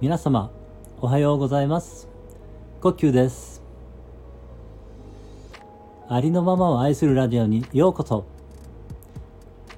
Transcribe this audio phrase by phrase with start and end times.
[0.00, 0.50] 皆様
[1.02, 2.08] おはようございます。
[2.80, 3.62] 呼吸です。
[6.08, 8.24] ありのままを愛するラジオにようこそ。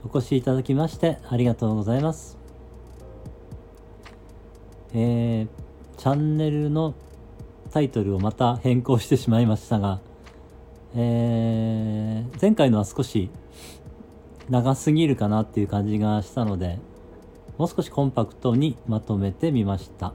[0.08, 2.38] お越しいただきましてありがとうございます。
[4.94, 6.94] えー、チャンネルの
[7.72, 9.98] タイトルをまた変更してしまいましたが、
[10.94, 13.28] えー、前回のは少し
[14.48, 16.78] 長すぎるかなっていう感じがしたので
[17.58, 20.14] もう少しコンパクトにまとめてみました。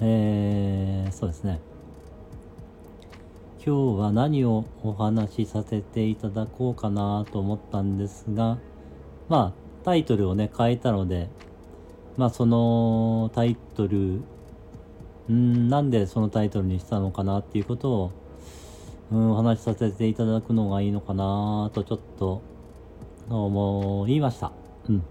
[0.00, 1.60] えー、そうですね。
[3.64, 8.56] 今日は何をお話しさせていただこうかなと思ったんですが、
[9.28, 11.28] まあ、タイトルをね、変えたので、
[12.16, 14.22] まあ、そのタイトル、
[15.30, 18.12] んなんでそのタイトルにしたのかなっていうことを、
[19.12, 22.40] うん、お話しさせていただくのがいいのかなとちょっと
[23.28, 24.52] 思いました。
[24.88, 25.02] うん。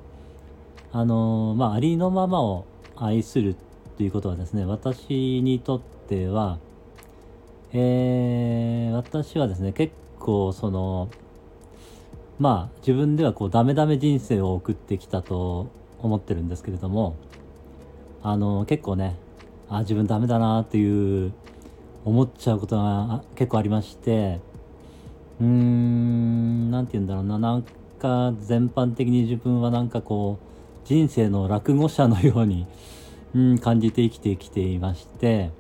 [0.91, 3.55] あのまあ、ありのままを愛する
[3.97, 6.57] ということはですね、私にとっては、
[7.73, 11.09] えー、私はですね、結構その、
[12.39, 15.67] まあ、自分ではこう、ダメダメ人生を送ってきたと
[15.99, 17.15] 思ってるんですけれども、
[18.23, 19.15] あの、結構ね、
[19.69, 21.33] あ、自分ダメだなっていう
[22.03, 24.39] 思っちゃうことが結構ありまして、
[25.39, 27.63] うーん、なんて言うんだろうな、なん
[27.99, 30.49] か全般的に自分はなんかこう、
[30.85, 32.67] 人生の落語者のように、
[33.35, 35.51] うん、感じて生きてきていまして、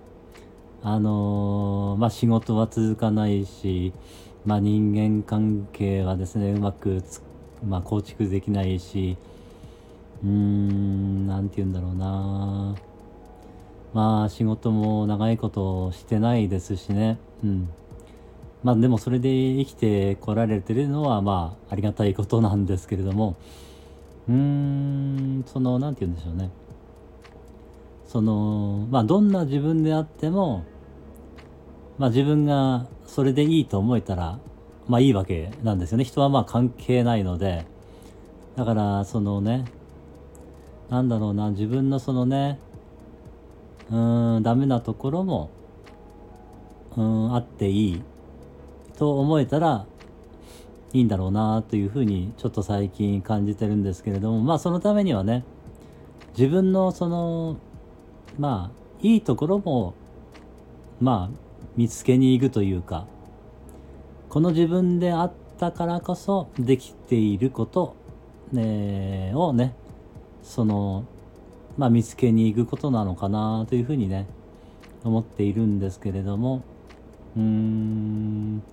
[0.81, 3.93] あのー、まあ、仕事は続かないし、
[4.45, 7.03] まあ、人間関係はですね、うまく
[7.67, 9.17] まあ、構築できないし、
[10.23, 12.75] うーん、なんて言うんだろうな
[13.93, 17.69] まあ、仕事も長いことしてないですしね、うん。
[18.63, 23.35] まあ、でもそれで生きてこられてるのは、まあ、ありがたいことなんですけれども、
[24.29, 26.51] うーんその何て言うんでしょうね。
[28.07, 30.63] そのまあどんな自分であっても
[31.97, 34.39] まあ自分がそれでいいと思えたら
[34.87, 36.03] まあいいわけなんですよね。
[36.03, 37.65] 人はまあ関係ないので。
[38.55, 39.63] だからそのね
[40.89, 42.59] なんだろうな自分のそのね
[43.89, 45.49] うーんダメなところも
[46.97, 48.01] うんあっていい
[48.97, 49.85] と思えたら
[50.93, 55.43] いいんだろうなというふうにちょっと最近感じてるんですけれどもまあそのためにはね
[56.37, 57.57] 自分のその
[58.39, 59.93] まあいいところも
[60.99, 61.37] まあ
[61.75, 63.05] 見つけに行くというか
[64.29, 67.95] この自分であったからこそできていること、
[68.51, 69.75] ね、をね
[70.43, 71.05] その
[71.77, 74.27] まあ見つけに行くことなのかなというふうにね
[75.03, 76.63] 思っているんですけれども
[77.37, 78.63] うーん。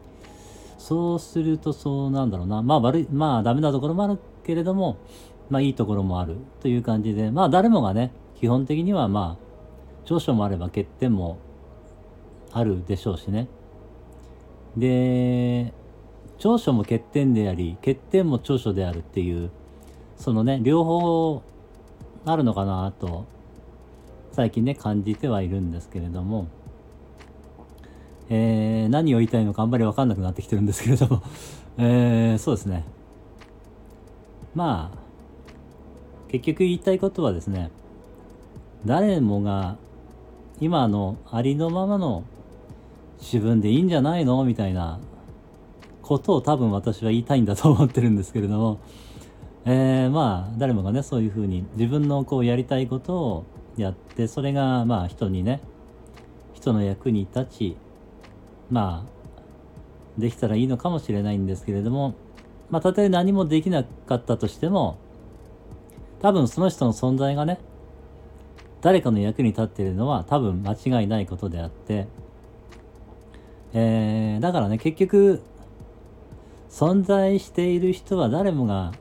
[0.78, 2.62] そうするとそうなんだろうな。
[2.62, 4.97] まあ悪い、まあダメなところもあるけれども、
[5.50, 9.47] まあいいところもあるという感じで、まあ誰もがね、基本的にはまあ、
[10.04, 11.38] 長所もあれば欠点も
[12.53, 13.48] あるでしょうしね。
[14.76, 15.72] で、
[16.38, 19.50] 長所も欠点であり、欠点も長所であるっていう、
[20.16, 21.42] そのね、両方
[22.25, 23.25] あるのかなと、
[24.32, 26.48] 最近ね、感じてはいるんですけれども、
[28.28, 31.22] えー、何を言いたいのかあんまり分かんなくなってきてるんですけれども
[31.78, 32.84] えー、そうですね。
[34.54, 37.70] まあ、結局言いたいことはですね、
[38.86, 39.76] 誰もが
[40.59, 42.25] 今のありのままの
[43.20, 44.98] 自分でいいんじゃないのみたいな
[46.00, 48.81] ことを多分私は言いたいんだと思ってるんですけれども、
[49.66, 53.44] えー、まあ誰もがねそういうふうに自分のこうやりたいことを
[53.76, 55.60] やってそれがまあ人にね
[56.54, 57.76] 人の役に立ち
[58.71, 62.15] まあ、できたらいいのかもしれないんですけれども、
[62.71, 64.99] まあ、たとえ何もできなかったとしても、
[66.21, 67.59] 多分その人の存在がね、
[68.81, 72.09] 誰かの役に立っているのは多分間違いないことであって、
[73.75, 75.42] えー、だからね、結局、
[76.71, 78.92] 存在している人は誰もが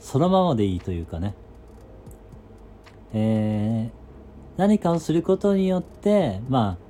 [0.00, 1.34] そのままでいいというかね、
[3.12, 6.85] えー、何かをすることによって、まあ、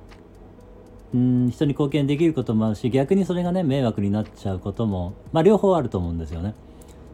[1.13, 6.53] うん人に貢献できることもあるし逆にそれがね迷惑になっちゃうこともまあ両方あると思うんですよね。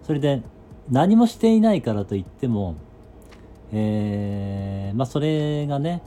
[0.03, 0.41] それで
[0.89, 2.75] 何もしていないからといっても、
[3.71, 6.01] えー、まあそれがね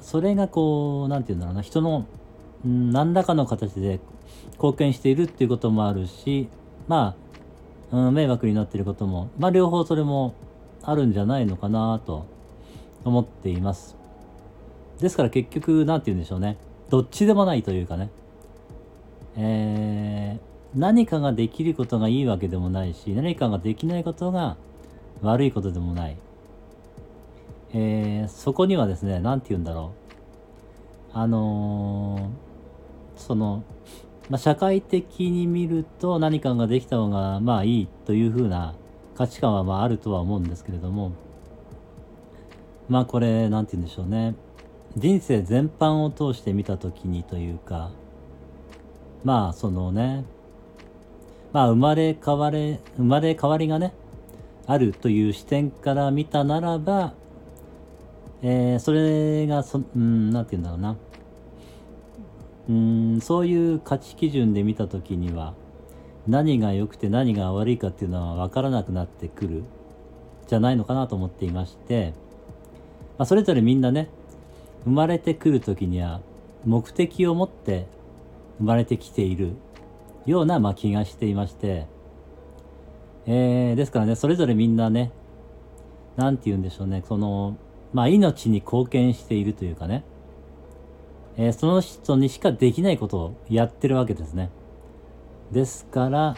[0.00, 2.06] それがこう何て言うんだろうな人の
[2.64, 4.00] 何らかの形で
[4.54, 6.48] 貢献しているっていうこともあるし
[6.88, 7.16] ま
[7.92, 10.34] あ、うん、迷惑になっていることもまあ両方それも
[10.82, 12.26] あるんじゃないのかなと
[13.04, 14.03] 思っています。
[15.00, 16.56] ですから結局、何て言うんでしょうね。
[16.90, 18.10] どっちでもないというかね。
[19.36, 24.56] えー、何かができることがいいわけでもないし、何かができないことが
[25.22, 26.16] 悪いことでもない。
[27.72, 29.92] えー、そこにはですね、何て言うんだろ
[31.12, 31.18] う。
[31.18, 33.64] あのー、その、
[34.30, 38.74] まあ、社会的に見ると何かができた方がまあいいというふうな
[39.14, 41.12] 価値観はまああるとは思うんですけれども、
[42.88, 44.34] まあこれ、何て言うんでしょうね。
[44.96, 47.90] 人生全般を通して見た時にというか、
[49.24, 50.24] まあそのね、
[51.52, 53.92] まあ生まれ変われ、生まれ変わりがね、
[54.66, 57.14] あるという視点から見たならば、
[58.42, 60.96] えー、それがそ、うん、なんて言うんだろうな。
[62.66, 65.54] うん、そういう価値基準で見た時には、
[66.26, 69.64] 何が良くて何が悪いかっていうのは分からなくなってくる、
[70.46, 72.14] じゃないのかなと思っていまして、
[73.18, 74.08] まあ、それぞれみんなね、
[74.84, 76.20] 生まれてくる時には
[76.64, 77.86] 目的を持って
[78.58, 79.52] 生まれてきている
[80.26, 81.86] ような、まあ、気がしていまして、
[83.26, 85.12] えー、ですからね、それぞれみんなね、
[86.16, 87.56] なんて言うんでしょうね、その、
[87.92, 90.04] まあ、命に貢献しているというかね、
[91.36, 94.50] えー、その人にしかできないことをやってるわけですね。
[95.52, 96.36] ですから、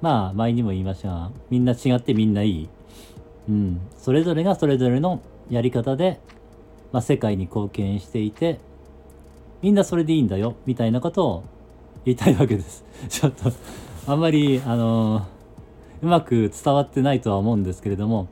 [0.00, 2.68] まあ、前にも言いましたが、みんな違ってみんないい。
[3.48, 3.80] うん。
[3.96, 5.20] それぞれがそれぞれの
[5.50, 6.20] やり方で、
[6.92, 8.58] まあ、世界に貢献していて、
[9.62, 11.44] みんなそれでいいんだよ、みたいなことを
[12.04, 12.84] 言いたいわけです。
[13.08, 13.50] ちょっと、
[14.06, 15.22] あんまり、あのー、
[16.02, 18.28] うまく伝わってないとは思うんですけれども、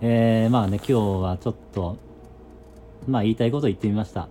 [0.00, 0.92] えー、まあね、今日
[1.22, 1.96] はちょっと、
[3.06, 4.28] まあ言いたいことを言ってみました。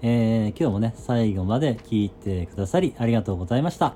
[0.00, 3.94] えー、今日もね、最後まで聞いてくださりありがとうございました。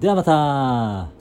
[0.00, 1.17] ではまた